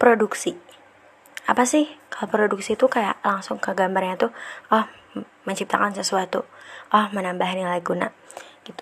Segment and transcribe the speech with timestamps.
[0.00, 0.56] produksi.
[1.44, 1.84] Apa sih?
[2.08, 4.32] Kalau produksi itu kayak langsung ke gambarnya tuh
[4.72, 4.88] oh
[5.44, 6.48] menciptakan sesuatu.
[6.96, 8.08] Oh menambah nilai guna.
[8.64, 8.80] Gitu.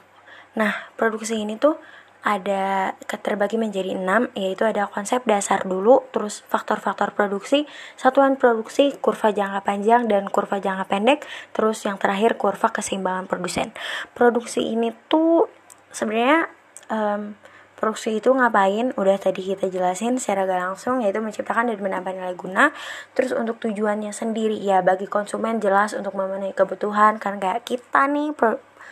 [0.54, 1.74] Nah produksi ini tuh
[2.22, 7.62] ada terbagi menjadi enam yaitu ada konsep dasar dulu terus faktor-faktor produksi
[7.94, 11.22] satuan produksi kurva jangka panjang dan kurva jangka pendek
[11.54, 13.70] terus yang terakhir kurva keseimbangan produsen.
[14.18, 15.46] Produksi ini tuh
[15.94, 16.50] sebenarnya
[16.90, 17.38] um,
[17.78, 18.90] produksi itu ngapain?
[18.98, 22.74] Udah tadi kita jelasin secara gak langsung yaitu menciptakan dan menambah nilai guna.
[23.14, 28.34] Terus untuk tujuannya sendiri ya bagi konsumen jelas untuk memenuhi kebutuhan kan kayak kita nih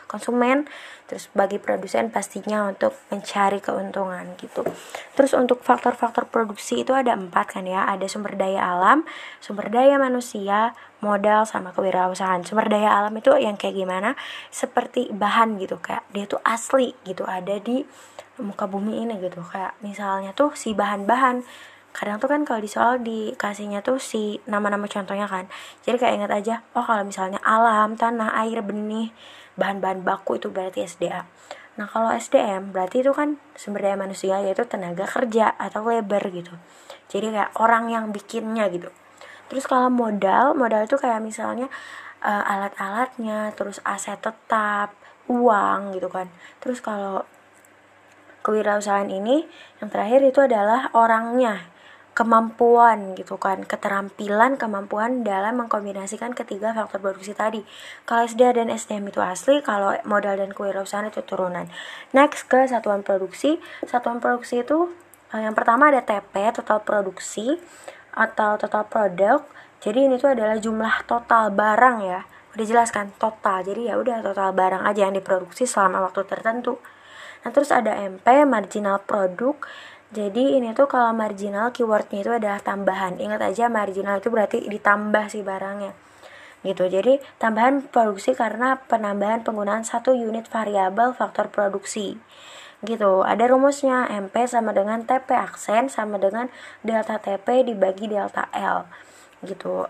[0.06, 0.70] konsumen.
[1.06, 4.66] Terus bagi produsen pastinya untuk mencari keuntungan gitu.
[5.14, 7.86] Terus untuk faktor-faktor produksi itu ada empat kan ya.
[7.86, 9.02] Ada sumber daya alam
[9.42, 12.40] sumber daya manusia modal sama kewirausahaan.
[12.44, 14.14] Sumber daya alam itu yang kayak gimana?
[14.48, 17.84] Seperti bahan gitu kayak dia tuh asli gitu ada di
[18.40, 19.42] muka bumi ini gitu.
[19.44, 21.44] Kayak misalnya tuh si bahan-bahan
[21.96, 25.48] kadang tuh kan kalau di soal dikasihnya tuh si nama-nama contohnya kan.
[25.84, 29.12] Jadi kayak ingat aja oh kalau misalnya alam tanah air benih
[29.56, 31.24] bahan-bahan baku itu berarti SDA
[31.76, 36.56] nah kalau SDM berarti itu kan sumber daya manusia yaitu tenaga kerja atau labor gitu.
[37.12, 38.88] Jadi kayak orang yang bikinnya gitu
[39.46, 41.70] terus kalau modal modal itu kayak misalnya
[42.22, 44.94] uh, alat-alatnya terus aset tetap
[45.26, 46.30] uang gitu kan.
[46.62, 47.26] Terus kalau
[48.46, 49.46] kewirausahaan ini
[49.82, 51.66] yang terakhir itu adalah orangnya
[52.16, 57.60] kemampuan gitu kan keterampilan kemampuan dalam mengkombinasikan ketiga faktor produksi tadi.
[58.08, 61.68] Kalau SDA dan SDM itu asli kalau modal dan kewirausahaan itu turunan.
[62.16, 63.60] Next ke satuan produksi.
[63.84, 64.88] Satuan produksi itu
[65.36, 67.60] eh, yang pertama ada TP total produksi
[68.16, 69.38] atau total produk
[69.84, 72.24] jadi ini tuh adalah jumlah total barang ya
[72.56, 76.80] udah jelas kan total jadi ya udah total barang aja yang diproduksi selama waktu tertentu
[77.44, 79.54] nah terus ada MP marginal produk
[80.14, 83.18] jadi ini tuh kalau marginal keywordnya itu adalah tambahan.
[83.18, 85.92] Ingat aja marginal itu berarti ditambah si barangnya.
[86.62, 86.86] Gitu.
[86.86, 92.22] Jadi tambahan produksi karena penambahan penggunaan satu unit variabel faktor produksi.
[92.84, 93.24] Gitu.
[93.24, 96.52] Ada rumusnya MP sama dengan TP aksen sama dengan
[96.84, 98.84] delta TP dibagi delta L.
[99.44, 99.88] Gitu.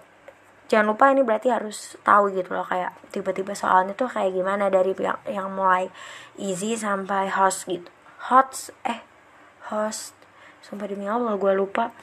[0.67, 4.99] Jangan lupa ini berarti harus tahu gitu loh kayak tiba-tiba soalnya tuh kayak gimana dari
[4.99, 5.87] yang, yang mulai
[6.43, 7.87] easy sampai host gitu.
[8.27, 9.07] Hot eh
[9.71, 10.15] host
[10.67, 11.95] sumpah demi Allah gue lupa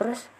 [0.00, 0.32] terus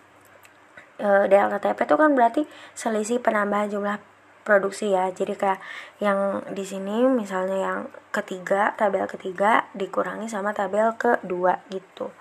[0.96, 2.42] e, delta TP itu kan berarti
[2.72, 4.00] selisih penambahan jumlah
[4.46, 5.60] produksi ya jadi kayak
[5.98, 7.80] yang di sini misalnya yang
[8.14, 12.14] ketiga tabel ketiga dikurangi sama tabel kedua gitu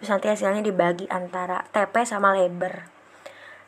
[0.00, 2.96] terus nanti hasilnya dibagi antara TP sama labor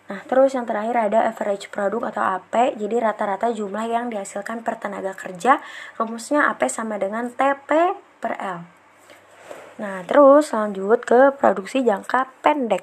[0.09, 2.81] Nah, terus yang terakhir ada average produk atau AP.
[2.81, 5.61] Jadi rata-rata jumlah yang dihasilkan per tenaga kerja.
[6.01, 8.65] Rumusnya AP sama dengan TP per L.
[9.79, 12.83] Nah, terus lanjut ke produksi jangka pendek.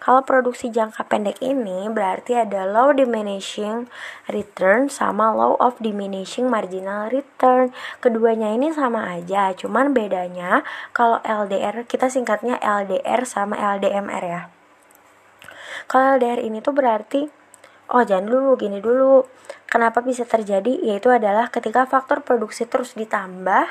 [0.00, 3.84] Kalau produksi jangka pendek ini berarti ada low diminishing
[4.32, 7.76] return sama low of diminishing marginal return.
[8.00, 10.64] Keduanya ini sama aja, cuman bedanya
[10.96, 14.42] kalau LDR kita singkatnya LDR sama LDMR ya.
[15.84, 17.28] Kalau LDR ini tuh berarti
[17.92, 19.28] oh jangan dulu gini dulu.
[19.68, 20.80] Kenapa bisa terjadi?
[20.80, 23.68] Yaitu adalah ketika faktor produksi terus ditambah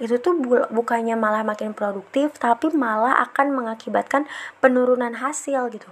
[0.00, 4.24] itu tuh bu bukannya malah makin produktif tapi malah akan mengakibatkan
[4.62, 5.90] penurunan hasil gitu.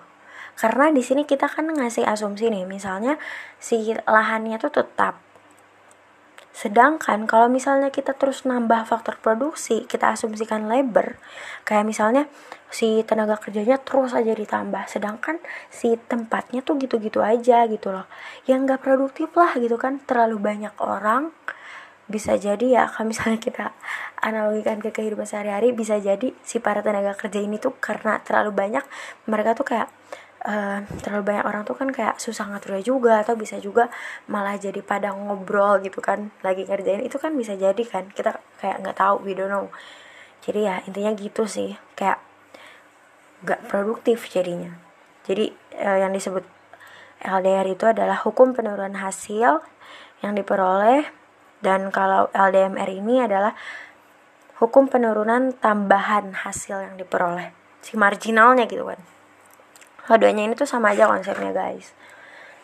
[0.61, 3.17] Karena di sini kita kan ngasih asumsi nih misalnya
[3.57, 5.17] si lahannya tuh tetap.
[6.51, 11.17] Sedangkan kalau misalnya kita terus nambah faktor produksi kita asumsikan labor
[11.65, 12.29] kayak misalnya
[12.69, 15.41] si tenaga kerjanya terus aja ditambah sedangkan
[15.73, 18.05] si tempatnya tuh gitu-gitu aja gitu loh.
[18.45, 20.03] Yang gak produktif lah gitu kan.
[20.05, 21.33] Terlalu banyak orang
[22.11, 23.71] bisa jadi ya kalau misalnya kita
[24.19, 28.85] analogikan ke kehidupan sehari-hari bisa jadi si para tenaga kerja ini tuh karena terlalu banyak
[29.31, 29.89] mereka tuh kayak
[30.45, 33.89] uh, terlalu banyak orang tuh kan kayak susah ngaturnya juga atau bisa juga
[34.27, 38.83] malah jadi pada ngobrol gitu kan lagi ngerjain itu kan bisa jadi kan kita kayak
[38.83, 39.71] nggak tahu we don't know.
[40.41, 42.19] Jadi ya intinya gitu sih kayak
[43.45, 44.73] gak produktif jadinya.
[45.25, 46.45] Jadi uh, yang disebut
[47.21, 49.61] LDR itu adalah hukum penurunan hasil
[50.25, 51.20] yang diperoleh
[51.61, 53.53] dan kalau LDMR ini adalah
[54.61, 57.53] hukum penurunan tambahan hasil yang diperoleh.
[57.81, 59.01] Si marginalnya gitu kan.
[60.05, 61.97] Keduanya ini tuh sama aja konsepnya guys.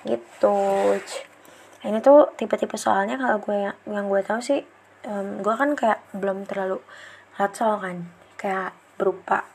[0.05, 0.59] Gitu.
[1.87, 4.61] Ini tuh tipe-tipe soalnya kalau gue yang, yang gue tahu sih
[5.07, 6.83] um, gue kan kayak belum terlalu
[7.39, 9.47] lihat soal kan kayak berupa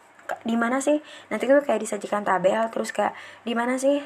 [0.47, 3.11] di mana sih nanti tuh kayak disajikan tabel terus kayak
[3.43, 3.99] di mana sih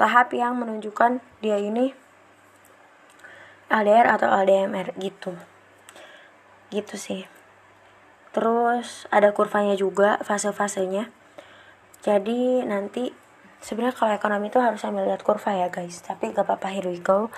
[0.00, 1.94] tahap yang menunjukkan dia ini
[3.72, 5.32] LDR atau LDMR gitu.
[6.68, 7.24] Gitu sih.
[8.36, 11.08] Terus ada kurvanya juga fase-fasenya.
[12.04, 13.08] Jadi nanti
[13.64, 16.04] sebenarnya kalau ekonomi itu harus sambil lihat kurva ya guys.
[16.04, 17.32] Tapi gak apa-apa here we go.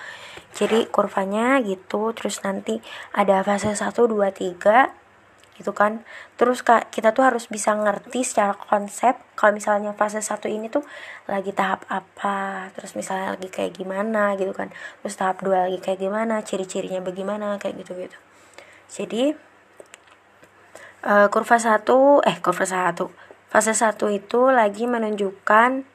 [0.58, 2.10] Jadi kurvanya gitu.
[2.10, 2.82] Terus nanti
[3.14, 5.03] ada fase 1 2 3
[5.54, 6.02] gitu kan.
[6.38, 10.82] Terus kita tuh harus bisa ngerti secara konsep kalau misalnya fase satu ini tuh
[11.30, 14.74] lagi tahap apa terus misalnya lagi kayak gimana gitu kan.
[15.02, 18.18] Terus tahap dua lagi kayak gimana ciri-cirinya bagaimana kayak gitu gitu
[18.94, 19.34] jadi
[21.02, 23.10] uh, kurva satu eh kurva satu.
[23.50, 25.86] Fase satu itu lagi menunjukkan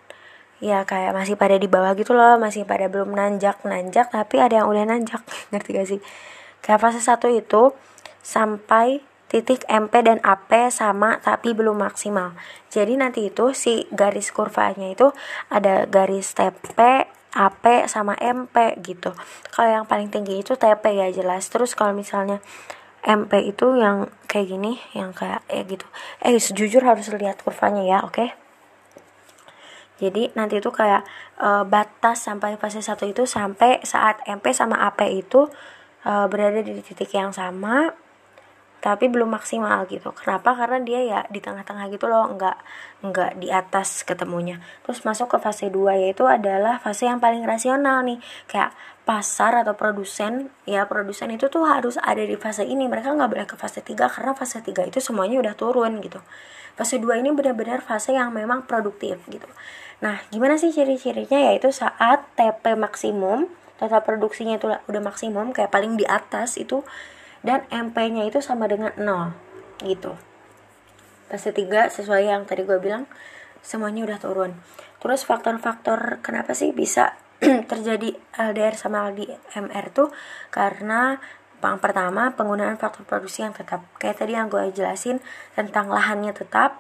[0.60, 4.64] ya kayak masih pada di bawah gitu loh masih pada belum nanjak nanjak tapi ada
[4.64, 5.24] yang udah nanjak.
[5.56, 6.00] Ngerti gak sih?
[6.60, 7.72] Kayak fase satu itu
[8.20, 12.34] sampai titik MP dan AP sama tapi belum maksimal.
[12.74, 15.14] Jadi nanti itu si garis kurvanya itu
[15.54, 19.14] ada garis TP AP sama MP gitu.
[19.54, 21.46] Kalau yang paling tinggi itu TP ya jelas.
[21.48, 22.42] Terus kalau misalnya
[23.06, 25.86] MP itu yang kayak gini yang kayak ya gitu.
[26.25, 28.18] Eh jujur harus lihat kurvanya ya oke?
[28.18, 28.30] Okay?
[30.00, 31.04] jadi nanti itu kayak
[31.36, 35.52] e, batas sampai fase 1 itu sampai saat MP sama AP itu
[36.08, 37.92] e, berada di titik yang sama
[38.80, 40.16] tapi belum maksimal gitu.
[40.16, 40.56] Kenapa?
[40.56, 42.58] Karena dia ya di tengah-tengah gitu loh nggak
[43.04, 44.64] nggak di atas ketemunya.
[44.88, 48.24] Terus masuk ke fase 2 yaitu adalah fase yang paling rasional nih.
[48.48, 48.72] Kayak
[49.04, 52.88] pasar atau produsen ya produsen itu tuh harus ada di fase ini.
[52.88, 56.24] Mereka nggak boleh ke fase 3 karena fase 3 itu semuanya udah turun gitu.
[56.80, 59.48] Fase 2 ini benar-benar fase yang memang produktif gitu.
[60.00, 61.52] Nah, gimana sih ciri-cirinya?
[61.52, 66.88] Yaitu saat TP maksimum, total produksinya itu udah maksimum, kayak paling di atas itu,
[67.45, 69.36] dan MP-nya itu sama dengan 0,
[69.86, 70.15] gitu.
[71.30, 73.06] Fase 3 sesuai yang tadi gue bilang,
[73.62, 74.51] semuanya udah turun.
[75.00, 77.15] Terus faktor-faktor kenapa sih bisa
[77.71, 80.12] terjadi LDR sama LDMR tuh
[80.51, 81.19] karena
[81.59, 85.19] yang pertama penggunaan faktor produksi yang tetap kayak tadi yang gue jelasin
[85.56, 86.80] tentang lahannya tetap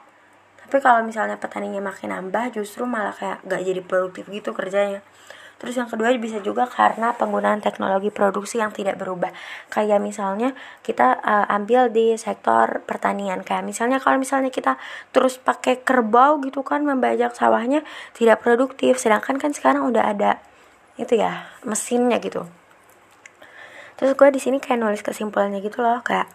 [0.63, 5.03] tapi kalau misalnya petaninya makin nambah justru malah kayak gak jadi produktif gitu kerjanya
[5.59, 9.35] Terus yang kedua bisa juga karena penggunaan teknologi produksi yang tidak berubah.
[9.67, 13.43] Kayak misalnya kita uh, ambil di sektor pertanian.
[13.43, 14.79] Kayak misalnya kalau misalnya kita
[15.11, 17.83] terus pakai kerbau gitu kan membajak sawahnya
[18.15, 18.97] tidak produktif.
[18.97, 20.39] Sedangkan kan sekarang udah ada
[20.95, 22.47] itu ya mesinnya gitu.
[23.99, 26.31] Terus gue di sini kayak nulis kesimpulannya gitu loh kayak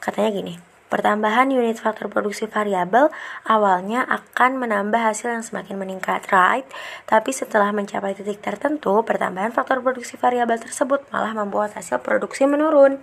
[0.00, 3.10] katanya gini Pertambahan unit faktor produksi variabel
[3.42, 6.62] awalnya akan menambah hasil yang semakin meningkat, right?
[7.02, 13.02] Tapi setelah mencapai titik tertentu, pertambahan faktor produksi variabel tersebut malah membuat hasil produksi menurun.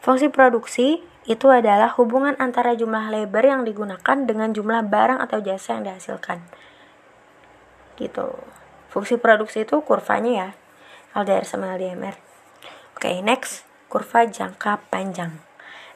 [0.00, 5.76] Fungsi produksi itu adalah hubungan antara jumlah labor yang digunakan dengan jumlah barang atau jasa
[5.76, 6.40] yang dihasilkan.
[8.00, 8.32] Gitu.
[8.88, 10.48] Fungsi produksi itu kurvanya ya,
[11.12, 12.16] LDR sama LDMR.
[12.96, 15.52] Oke, okay, next, kurva jangka panjang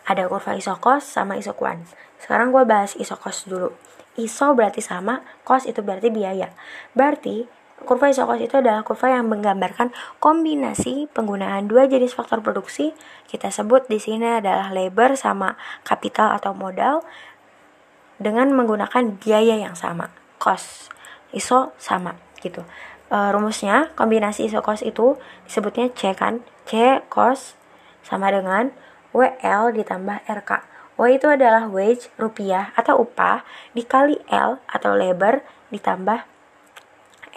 [0.08, 1.84] ada kurva isokos sama isokuan.
[2.16, 3.76] Sekarang gue bahas isokos dulu.
[4.16, 6.50] Iso berarti sama, kos itu berarti biaya.
[6.96, 7.44] Berarti
[7.84, 12.96] kurva isokos itu adalah kurva yang menggambarkan kombinasi penggunaan dua jenis faktor produksi.
[13.28, 17.04] Kita sebut di sini adalah labor sama kapital atau modal
[18.19, 20.90] dengan menggunakan biaya yang sama, kos.
[21.31, 22.64] Iso sama gitu.
[23.12, 26.40] E, rumusnya kombinasi iso kos itu disebutnya C kan.
[26.64, 27.54] C kos
[28.02, 28.72] sama dengan
[29.12, 30.50] WL ditambah RK.
[30.99, 36.26] W itu adalah wage rupiah atau upah dikali L atau labor ditambah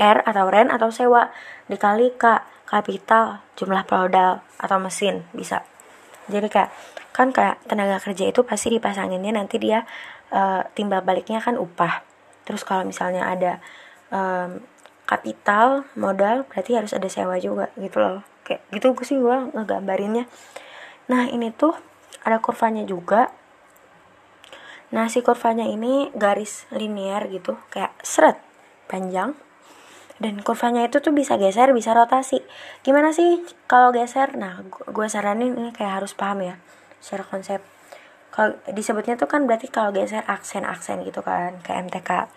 [0.02, 1.30] R atau rent atau sewa
[1.70, 5.62] dikali K kapital jumlah modal atau mesin bisa.
[6.32, 6.72] Jadi kayak
[7.12, 9.84] kan kayak tenaga kerja itu pasti dipasanginnya nanti dia
[10.32, 12.02] uh, timbal baliknya kan upah.
[12.48, 13.60] Terus kalau misalnya ada
[14.10, 14.64] um,
[15.04, 18.24] kapital modal berarti harus ada sewa juga gitu loh.
[18.48, 20.26] Kayak gitu gue sih gue ngegambarinnya.
[21.12, 21.76] Nah ini tuh
[22.24, 23.28] ada kurvanya juga.
[24.96, 28.40] Nah si kurvanya ini garis linear gitu kayak seret
[28.88, 29.36] panjang.
[30.24, 32.40] Dan kurvanya itu tuh bisa geser bisa rotasi.
[32.88, 34.40] Gimana sih kalau geser?
[34.40, 36.56] Nah gue saranin ini kayak harus paham ya
[37.04, 37.60] secara konsep.
[38.32, 42.32] Kalau disebutnya tuh kan berarti kalau geser aksen-aksen gitu kan kayak MTK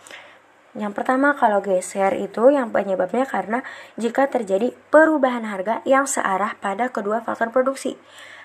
[0.74, 3.62] yang pertama kalau geser itu yang penyebabnya karena
[3.94, 7.94] jika terjadi perubahan harga yang searah pada kedua faktor produksi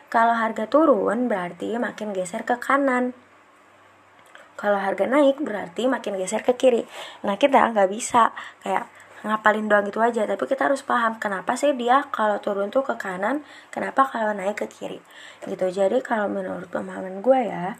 [0.09, 3.13] kalau harga turun berarti makin geser ke kanan.
[4.59, 6.83] Kalau harga naik berarti makin geser ke kiri.
[7.23, 8.33] Nah kita nggak bisa
[8.65, 8.89] kayak
[9.23, 12.95] ngapalin doang gitu aja, tapi kita harus paham kenapa sih dia kalau turun tuh ke
[12.95, 14.99] kanan, kenapa kalau naik ke kiri.
[15.43, 15.65] Gitu.
[15.71, 17.75] Jadi kalau menurut pemahaman gue ya,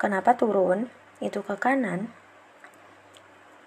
[0.00, 0.88] kenapa turun
[1.20, 2.08] itu ke kanan?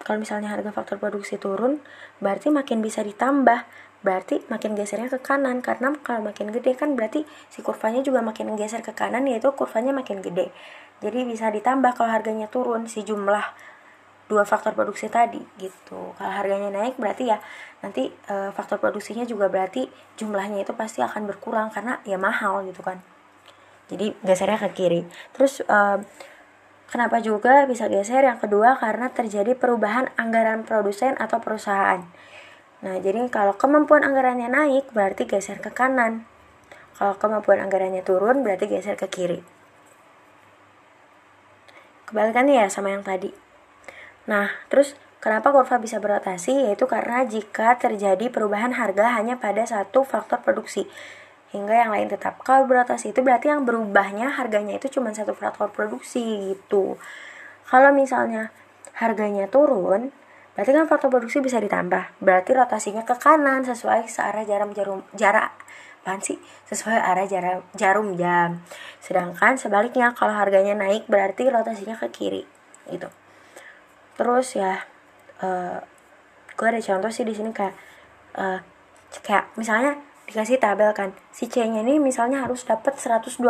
[0.02, 1.78] Kalau misalnya harga faktor produksi turun,
[2.18, 3.70] berarti makin bisa ditambah
[4.02, 7.22] berarti makin gesernya ke kanan karena kalau makin gede kan berarti
[7.54, 10.50] si kurvanya juga makin geser ke kanan yaitu kurvanya makin gede.
[11.02, 13.46] Jadi bisa ditambah kalau harganya turun si jumlah
[14.26, 16.18] dua faktor produksi tadi gitu.
[16.18, 17.38] Kalau harganya naik berarti ya
[17.86, 19.86] nanti e, faktor produksinya juga berarti
[20.18, 23.04] jumlahnya itu pasti akan berkurang karena ya mahal gitu kan.
[23.92, 25.02] Jadi gesernya ke kiri.
[25.36, 25.80] Terus e,
[26.90, 28.26] kenapa juga bisa geser?
[28.26, 32.02] Yang kedua karena terjadi perubahan anggaran produsen atau perusahaan
[32.82, 36.26] Nah, jadi kalau kemampuan anggarannya naik berarti geser ke kanan.
[36.98, 39.42] Kalau kemampuan anggarannya turun berarti geser ke kiri.
[42.10, 43.32] Kebalikannya ya sama yang tadi.
[44.26, 46.70] Nah, terus kenapa kurva bisa berotasi?
[46.70, 50.90] Yaitu karena jika terjadi perubahan harga hanya pada satu faktor produksi
[51.54, 52.42] hingga yang lain tetap.
[52.42, 56.98] Kalau berotasi itu berarti yang berubahnya harganya itu cuma satu faktor produksi gitu.
[57.68, 58.52] Kalau misalnya
[58.98, 60.12] harganya turun,
[60.56, 62.20] Berarti kan faktor produksi bisa ditambah.
[62.20, 65.56] Berarti rotasinya ke kanan sesuai searah jarum jarum jarak
[66.02, 66.42] apaan sih?
[66.66, 68.66] Sesuai arah jarum jarum jam.
[69.00, 72.44] Sedangkan sebaliknya kalau harganya naik berarti rotasinya ke kiri.
[72.90, 73.08] Gitu.
[74.18, 74.84] Terus ya
[75.46, 75.78] uh,
[76.58, 77.76] gue ada contoh sih di sini kayak
[78.36, 78.60] uh,
[79.24, 79.98] kayak misalnya
[80.30, 83.44] dikasih tabel kan si C nya ini misalnya harus dapat 120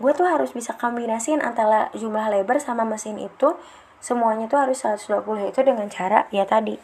[0.00, 3.52] gue tuh harus bisa kombinasiin antara jumlah lebar sama mesin itu
[3.98, 6.78] semuanya tuh harus 120 itu dengan cara ya tadi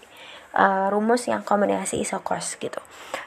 [0.55, 2.79] uh, rumus yang kombinasi isokos gitu.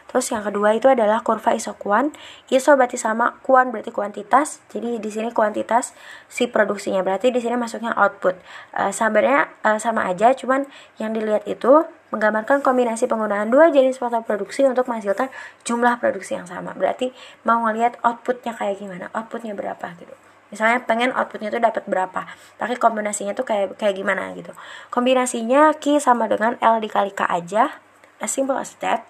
[0.07, 2.15] Terus yang kedua itu adalah kurva isokuan.
[2.47, 4.63] Iso berarti sama, kuan berarti kuantitas.
[4.71, 5.91] Jadi di sini kuantitas
[6.31, 7.03] si produksinya.
[7.03, 8.39] Berarti di sini masuknya output.
[8.71, 10.65] Uh, sebenarnya uh, sama aja, cuman
[10.97, 15.27] yang dilihat itu menggambarkan kombinasi penggunaan dua jenis faktor produksi untuk menghasilkan
[15.67, 16.71] jumlah produksi yang sama.
[16.71, 17.11] Berarti
[17.43, 20.15] mau ngelihat outputnya kayak gimana, outputnya berapa gitu
[20.47, 22.23] misalnya pengen outputnya tuh dapat berapa
[22.55, 24.55] tapi kombinasinya tuh kayak kayak gimana gitu.
[24.89, 27.83] Kombinasinya Q sama dengan L dikali K aja
[28.23, 29.07] as simple as that.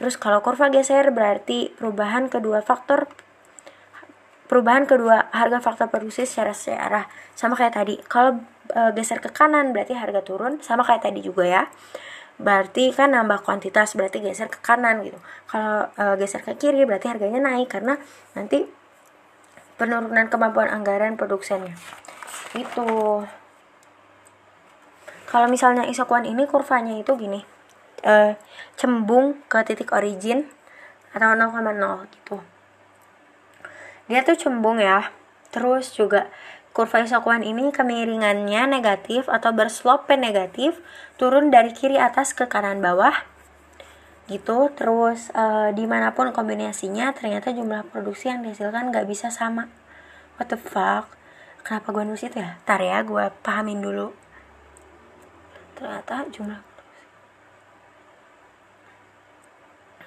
[0.00, 3.08] Terus kalau kurva geser berarti perubahan kedua faktor
[4.50, 7.04] perubahan kedua harga faktor produksi secara searah
[7.38, 7.94] sama kayak tadi.
[8.10, 11.62] Kalau e, geser ke kanan berarti harga turun sama kayak tadi juga ya.
[12.40, 15.20] Berarti kan nambah kuantitas berarti geser ke kanan gitu.
[15.46, 17.94] Kalau e, geser ke kiri berarti harganya naik karena
[18.34, 18.79] nanti
[19.80, 21.72] penurunan kemampuan anggaran produksinya.
[22.52, 23.24] Itu.
[25.24, 27.40] Kalau misalnya isokuan ini kurvanya itu gini.
[28.04, 28.36] Uh,
[28.76, 30.44] cembung ke titik origin
[31.16, 32.36] atau 0,0 gitu.
[34.12, 35.08] Dia tuh cembung ya.
[35.48, 36.28] Terus juga
[36.76, 40.78] kurva isokuan ini kemiringannya negatif atau berslope negatif
[41.16, 43.26] turun dari kiri atas ke kanan bawah
[44.30, 44.70] gitu.
[44.78, 49.66] Terus e, di mana pun kombinasinya ternyata jumlah produksi yang dihasilkan nggak bisa sama.
[50.38, 51.10] What the fuck?
[51.66, 52.62] Kenapa gue nulis itu ya?
[52.62, 54.14] Tar ya gue pahamin dulu.
[55.74, 56.60] Ternyata jumlah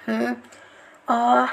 [0.06, 0.34] hmm.
[1.08, 1.48] Oh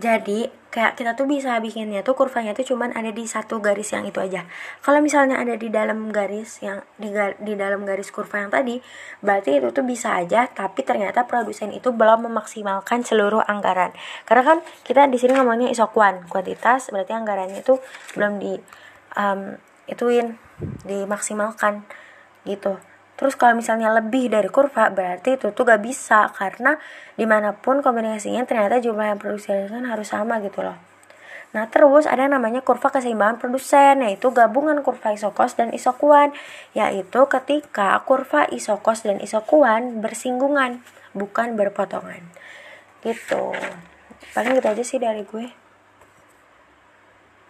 [0.00, 4.08] jadi kayak kita tuh bisa bikinnya tuh kurvanya tuh cuman ada di satu garis yang
[4.08, 4.48] itu aja.
[4.80, 8.80] Kalau misalnya ada di dalam garis yang di, di dalam garis kurva yang tadi
[9.20, 13.92] berarti itu tuh bisa aja tapi ternyata produsen itu belum memaksimalkan seluruh anggaran.
[14.24, 17.76] Karena kan kita di sini ngomongnya isokuan kuantitas berarti anggarannya itu
[18.16, 18.56] belum di
[19.20, 20.38] um, ituin
[20.86, 21.84] dimaksimalkan
[22.48, 22.80] gitu
[23.20, 26.80] Terus kalau misalnya lebih dari kurva berarti itu tuh gak bisa karena
[27.20, 30.80] di mana pun kombinasinya ternyata jumlah yang produksi kan harus sama gitu loh.
[31.52, 36.32] Nah terus ada namanya kurva keseimbangan produsen yaitu gabungan kurva isokos dan isokuan
[36.72, 40.80] yaitu ketika kurva isokos dan isokuan bersinggungan
[41.12, 42.24] bukan berpotongan
[43.04, 43.52] gitu.
[44.32, 45.59] Paling gitu aja sih dari gue.